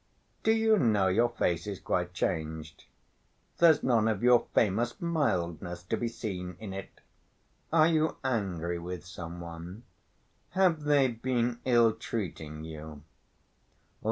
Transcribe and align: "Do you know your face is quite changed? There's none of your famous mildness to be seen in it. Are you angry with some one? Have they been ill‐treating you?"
"Do 0.41 0.51
you 0.51 0.79
know 0.79 1.09
your 1.09 1.29
face 1.29 1.67
is 1.67 1.79
quite 1.79 2.11
changed? 2.11 2.85
There's 3.59 3.83
none 3.83 4.07
of 4.07 4.23
your 4.23 4.47
famous 4.55 4.99
mildness 4.99 5.83
to 5.83 5.95
be 5.95 6.07
seen 6.07 6.57
in 6.59 6.73
it. 6.73 7.01
Are 7.71 7.85
you 7.87 8.17
angry 8.23 8.79
with 8.79 9.05
some 9.05 9.39
one? 9.39 9.83
Have 10.57 10.85
they 10.85 11.07
been 11.09 11.59
ill‐treating 11.67 12.65
you?" 12.65 13.03